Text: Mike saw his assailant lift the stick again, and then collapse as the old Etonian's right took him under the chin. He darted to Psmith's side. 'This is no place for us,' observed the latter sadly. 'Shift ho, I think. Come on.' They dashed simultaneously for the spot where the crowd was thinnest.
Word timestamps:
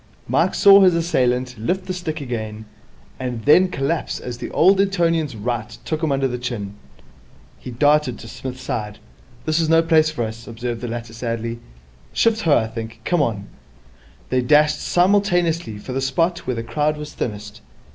Mike 0.27 0.55
saw 0.55 0.81
his 0.81 0.95
assailant 0.95 1.55
lift 1.59 1.85
the 1.85 1.93
stick 1.93 2.19
again, 2.21 2.65
and 3.19 3.45
then 3.45 3.67
collapse 3.67 4.19
as 4.19 4.39
the 4.39 4.49
old 4.49 4.81
Etonian's 4.81 5.35
right 5.35 5.77
took 5.85 6.01
him 6.01 6.11
under 6.11 6.27
the 6.27 6.39
chin. 6.39 6.73
He 7.59 7.69
darted 7.69 8.17
to 8.17 8.27
Psmith's 8.27 8.63
side. 8.63 8.97
'This 9.45 9.59
is 9.59 9.69
no 9.69 9.83
place 9.83 10.09
for 10.09 10.23
us,' 10.23 10.47
observed 10.47 10.81
the 10.81 10.87
latter 10.87 11.13
sadly. 11.13 11.59
'Shift 12.13 12.41
ho, 12.41 12.57
I 12.57 12.65
think. 12.65 13.01
Come 13.05 13.21
on.' 13.21 13.47
They 14.29 14.41
dashed 14.41 14.79
simultaneously 14.81 15.77
for 15.77 15.93
the 15.93 16.01
spot 16.01 16.47
where 16.47 16.55
the 16.55 16.63
crowd 16.63 16.97
was 16.97 17.13
thinnest. 17.13 17.61